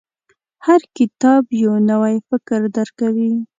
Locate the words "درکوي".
2.77-3.31